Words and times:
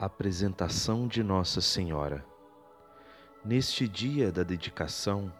Apresentação 0.00 1.06
de 1.06 1.22
Nossa 1.22 1.60
Senhora. 1.60 2.24
Neste 3.44 3.86
dia 3.86 4.32
da 4.32 4.42
dedicação 4.42 5.30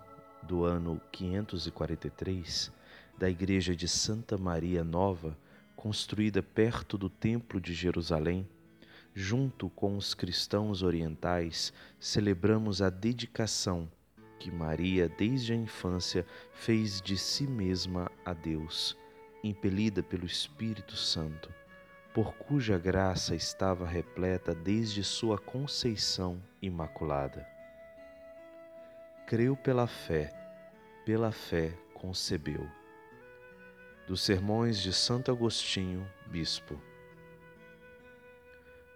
do 0.42 0.64
ano 0.64 1.00
543 1.10 2.70
da 3.16 3.30
Igreja 3.30 3.74
de 3.74 3.88
Santa 3.88 4.36
Maria 4.36 4.84
Nova, 4.84 5.34
construída 5.74 6.42
perto 6.42 6.98
do 6.98 7.08
Templo 7.08 7.58
de 7.58 7.72
Jerusalém, 7.72 8.46
junto 9.14 9.70
com 9.70 9.96
os 9.96 10.12
cristãos 10.12 10.82
orientais, 10.82 11.72
celebramos 11.98 12.82
a 12.82 12.90
dedicação 12.90 13.90
que 14.38 14.50
Maria, 14.50 15.08
desde 15.08 15.54
a 15.54 15.56
infância, 15.56 16.26
fez 16.52 17.00
de 17.00 17.16
si 17.16 17.46
mesma 17.46 18.12
a 18.26 18.34
Deus, 18.34 18.94
impelida 19.42 20.02
pelo 20.02 20.26
Espírito 20.26 20.96
Santo 20.96 21.50
por 22.12 22.34
cuja 22.34 22.76
graça 22.76 23.36
estava 23.36 23.86
repleta 23.86 24.54
desde 24.54 25.04
sua 25.04 25.38
conceição 25.38 26.42
imaculada. 26.60 27.46
Creu 29.26 29.56
pela 29.56 29.86
fé, 29.86 30.32
pela 31.06 31.30
fé 31.30 31.72
concebeu. 31.94 32.68
Dos 34.08 34.22
Sermões 34.22 34.80
de 34.80 34.92
Santo 34.92 35.30
Agostinho, 35.30 36.04
Bispo. 36.26 36.82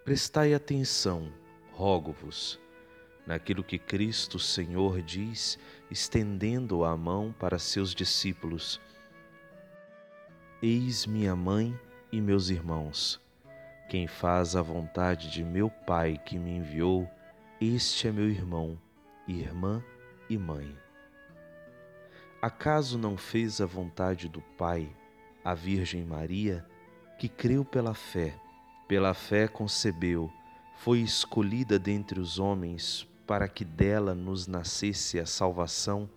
Prestai 0.04 0.52
atenção, 0.52 1.32
rogo-vos, 1.72 2.60
naquilo 3.24 3.62
que 3.62 3.78
Cristo 3.78 4.40
Senhor 4.40 5.00
diz, 5.00 5.56
estendendo 5.88 6.84
a 6.84 6.96
mão 6.96 7.32
para 7.38 7.60
seus 7.60 7.94
discípulos: 7.94 8.80
Eis 10.60 11.06
minha 11.06 11.36
mãe 11.36 11.78
e 12.14 12.20
meus 12.20 12.48
irmãos. 12.48 13.20
Quem 13.88 14.06
faz 14.06 14.54
a 14.54 14.62
vontade 14.62 15.28
de 15.32 15.42
meu 15.42 15.68
Pai 15.68 16.16
que 16.24 16.38
me 16.38 16.52
enviou, 16.52 17.10
este 17.60 18.06
é 18.06 18.12
meu 18.12 18.30
irmão, 18.30 18.80
irmã 19.26 19.82
e 20.30 20.38
mãe. 20.38 20.78
Acaso 22.40 22.96
não 22.96 23.16
fez 23.16 23.60
a 23.60 23.66
vontade 23.66 24.28
do 24.28 24.40
Pai, 24.56 24.88
a 25.44 25.54
Virgem 25.54 26.04
Maria, 26.04 26.64
que 27.18 27.28
creu 27.28 27.64
pela 27.64 27.94
fé, 27.94 28.36
pela 28.86 29.12
fé 29.12 29.48
concebeu, 29.48 30.30
foi 30.76 31.00
escolhida 31.00 31.80
dentre 31.80 32.20
os 32.20 32.38
homens 32.38 33.08
para 33.26 33.48
que 33.48 33.64
dela 33.64 34.14
nos 34.14 34.46
nascesse 34.46 35.18
a 35.18 35.26
salvação, 35.26 36.08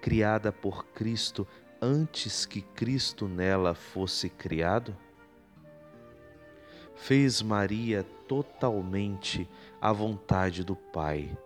criada 0.00 0.50
por 0.50 0.86
Cristo 0.86 1.46
antes 1.78 2.46
que 2.46 2.62
Cristo 2.62 3.28
nela 3.28 3.74
fosse 3.74 4.30
criado? 4.30 4.96
Fez 6.96 7.42
Maria 7.42 8.02
totalmente 8.26 9.48
à 9.80 9.92
vontade 9.92 10.64
do 10.64 10.74
Pai. 10.74 11.36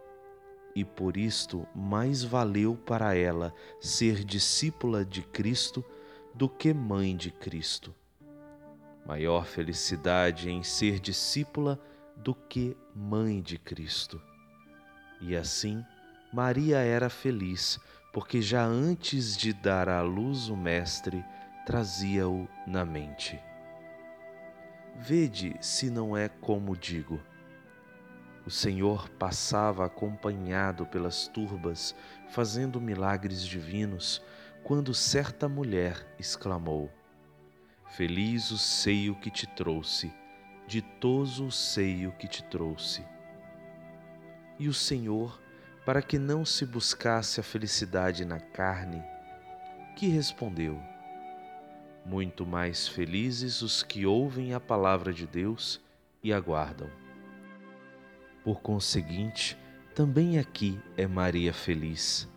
E 0.75 0.85
por 0.85 1.17
isto 1.17 1.67
mais 1.75 2.23
valeu 2.23 2.77
para 2.77 3.15
ela 3.15 3.53
ser 3.81 4.25
discípula 4.25 5.05
de 5.05 5.23
Cristo 5.23 5.85
do 6.33 6.49
que 6.49 6.73
mãe 6.73 7.17
de 7.17 7.31
Cristo. 7.31 7.95
Maior 9.05 9.45
felicidade 9.45 10.49
em 10.49 10.63
ser 10.63 11.01
discípula 11.01 11.79
do 12.17 12.35
que 12.35 12.77
mãe 12.95 13.43
de 13.43 13.59
Cristo. 13.59 14.23
E 15.21 15.37
assim, 15.37 15.85
Maria 16.33 16.79
era 16.79 17.11
feliz, 17.11 17.81
porque 18.13 18.41
já 18.41 18.65
antes 18.65 19.37
de 19.37 19.53
dar 19.53 19.89
à 19.89 20.01
luz 20.01 20.49
o 20.49 20.57
Mestre, 20.57 21.25
trazia-o 21.67 22.49
na 22.67 22.85
mente. 22.85 23.39
Vede 24.97 25.57
se 25.61 25.91
não 25.91 26.17
é 26.17 26.29
como 26.29 26.77
digo. 26.77 27.21
O 28.47 28.51
Senhor 28.51 29.09
passava 29.11 29.85
acompanhado 29.85 30.87
pelas 30.87 31.29
turbas, 31.29 31.95
fazendo 32.31 32.81
milagres 32.81 33.45
divinos, 33.45 34.23
quando 34.63 34.95
certa 34.95 35.49
mulher 35.49 36.07
exclamou: 36.19 36.91
Feliz 37.91 38.51
o 38.51 38.59
seio 38.59 39.15
que 39.15 39.31
te 39.31 39.47
trouxe, 39.47 40.13
ditoso 40.67 41.47
o 41.47 41.53
seio 41.53 42.13
que 42.13 42.29
te 42.29 42.43
trouxe. 42.45 43.05
E 44.59 44.69
o 44.69 44.75
Senhor, 44.75 45.41
para 45.85 46.03
que 46.03 46.19
não 46.19 46.45
se 46.45 46.67
buscasse 46.67 47.41
a 47.41 47.43
felicidade 47.43 48.25
na 48.25 48.39
carne, 48.39 49.03
que 49.97 50.09
respondeu: 50.09 50.81
muito 52.05 52.47
mais 52.47 52.89
felizes 52.89 53.63
os 53.63 53.83
que 53.83 54.07
ouvem 54.07 54.55
a 54.55 54.61
palavra 54.61 55.13
de 55.13 55.27
Deus 55.27 55.81
e 56.23 56.33
aguardam. 56.33 56.91
Por 58.45 58.61
conseguinte, 58.61 59.57
também 59.95 60.39
aqui 60.39 60.81
é 60.97 61.07
Maria 61.07 61.53
feliz, 61.53 62.29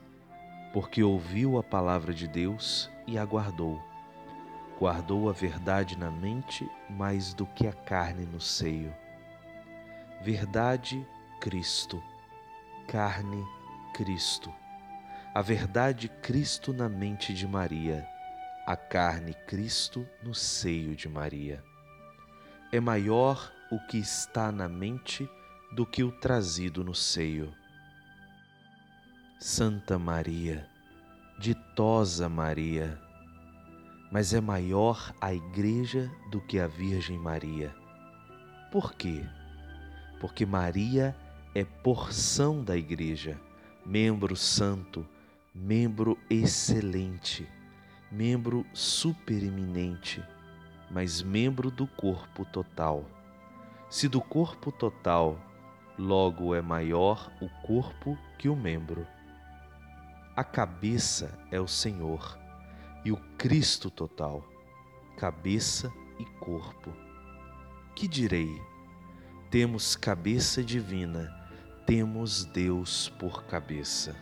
porque 0.73 1.03
ouviu 1.03 1.57
a 1.57 1.63
palavra 1.63 2.13
de 2.13 2.27
Deus 2.27 2.89
e 3.07 3.17
aguardou. 3.17 3.81
Guardou 4.79 5.29
a 5.29 5.33
verdade 5.33 5.97
na 5.97 6.11
mente 6.11 6.69
mais 6.89 7.33
do 7.33 7.45
que 7.45 7.67
a 7.67 7.73
carne 7.73 8.25
no 8.25 8.41
seio. 8.41 8.93
Verdade, 10.21 11.05
Cristo. 11.39 12.03
Carne, 12.87 13.43
Cristo. 13.93 14.53
A 15.33 15.41
verdade, 15.41 16.09
Cristo 16.21 16.73
na 16.73 16.89
mente 16.89 17.33
de 17.33 17.47
Maria 17.47 18.07
a 18.65 18.77
carne 18.77 19.33
Cristo 19.45 20.07
no 20.23 20.33
seio 20.33 20.95
de 20.95 21.09
Maria. 21.09 21.61
É 22.71 22.79
maior 22.79 23.51
o 23.69 23.77
que 23.87 23.97
está 23.97 24.53
na 24.53 24.69
mente 24.69 25.29
do 25.73 25.85
que 25.85 26.01
o 26.01 26.11
trazido 26.11 26.81
no 26.81 26.95
seio. 26.95 27.53
Santa 29.37 29.99
Maria, 29.99 30.65
ditosa 31.37 32.29
Maria, 32.29 32.97
mas 34.09 34.33
é 34.33 34.39
maior 34.39 35.13
a 35.19 35.33
Igreja 35.33 36.09
do 36.31 36.39
que 36.39 36.57
a 36.57 36.67
Virgem 36.67 37.19
Maria. 37.19 37.75
Por 38.71 38.93
quê? 38.93 39.25
Porque 40.21 40.45
Maria 40.45 41.13
é 41.53 41.65
porção 41.65 42.63
da 42.63 42.77
Igreja, 42.77 43.37
membro 43.85 44.37
santo, 44.37 45.05
membro 45.53 46.17
excelente 46.29 47.45
membro 48.13 48.63
supereminente, 48.73 50.23
mas 50.91 51.23
membro 51.23 51.71
do 51.71 51.87
corpo 51.87 52.45
total. 52.45 53.03
Se 53.89 54.07
do 54.07 54.21
corpo 54.21 54.71
total, 54.71 55.39
logo 55.97 56.53
é 56.53 56.61
maior 56.61 57.31
o 57.41 57.49
corpo 57.65 58.15
que 58.37 58.47
o 58.47 58.55
membro. 58.55 59.07
A 60.35 60.43
cabeça 60.43 61.39
é 61.51 61.59
o 61.59 61.67
Senhor 61.67 62.37
e 63.03 63.11
o 63.11 63.17
Cristo 63.35 63.89
total, 63.89 64.47
cabeça 65.17 65.91
e 66.19 66.25
corpo. 66.39 66.93
Que 67.95 68.07
direi? 68.07 68.61
Temos 69.49 69.95
cabeça 69.95 70.63
divina, 70.63 71.31
temos 71.87 72.45
Deus 72.45 73.09
por 73.09 73.43
cabeça. 73.45 74.15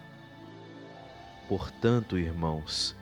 Portanto, 1.49 2.17
irmãos, 2.17 2.95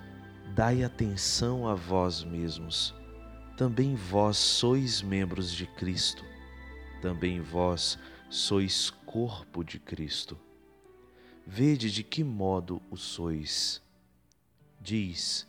dai 0.53 0.83
atenção 0.83 1.67
a 1.67 1.75
vós 1.75 2.23
mesmos. 2.23 2.93
Também 3.55 3.95
vós 3.95 4.37
sois 4.37 5.01
membros 5.01 5.51
de 5.51 5.67
Cristo. 5.67 6.23
Também 7.01 7.39
vós 7.39 7.97
sois 8.29 8.89
corpo 9.05 9.63
de 9.63 9.79
Cristo. 9.79 10.37
Vede 11.45 11.91
de 11.91 12.03
que 12.03 12.23
modo 12.23 12.81
o 12.89 12.97
sois. 12.97 13.81
Diz: 14.81 15.47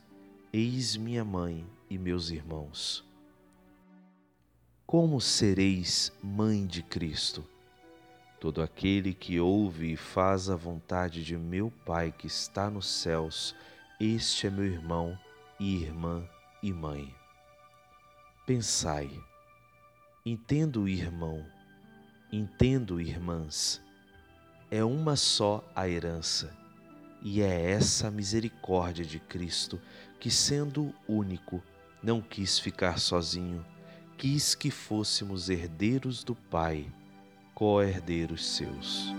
Eis 0.53 0.97
minha 0.97 1.25
mãe 1.25 1.67
e 1.89 1.99
meus 1.99 2.31
irmãos. 2.31 3.05
Como 4.87 5.21
sereis 5.21 6.13
mãe 6.23 6.67
de 6.67 6.83
Cristo? 6.83 7.45
Todo 8.41 8.63
aquele 8.63 9.15
que 9.15 9.39
ouve 9.39 9.93
e 9.93 9.97
faz 9.97 10.49
a 10.49 10.57
vontade 10.57 11.23
de 11.23 11.37
meu 11.37 11.71
Pai 11.85 12.11
que 12.11 12.27
está 12.27 12.71
nos 12.71 12.89
céus 12.89 13.55
este 14.01 14.47
é 14.47 14.51
meu 14.51 14.65
irmão 14.65 15.19
e 15.59 15.77
irmã 15.77 16.27
e 16.63 16.73
mãe. 16.73 17.15
Pensai, 18.47 19.11
entendo, 20.25 20.89
irmão, 20.89 21.45
entendo, 22.33 22.99
irmãs, 22.99 23.79
é 24.71 24.83
uma 24.83 25.17
só 25.17 25.63
a 25.77 25.87
herança, 25.87 26.57
e 27.21 27.43
é 27.43 27.73
essa 27.73 28.09
a 28.09 28.11
misericórdia 28.11 29.05
de 29.05 29.21
Cristo, 29.21 29.79
que 30.19 30.31
sendo 30.31 30.95
único, 31.07 31.63
não 32.03 32.23
quis 32.23 32.59
ficar 32.59 32.99
sozinho, 32.99 33.63
quis 34.17 34.55
que 34.55 34.71
fôssemos 34.71 35.51
herdeiros 35.51 36.25
do 36.25 36.35
Pai, 36.35 36.91
co-herdeiros 37.55 38.47
seus. 38.57 39.13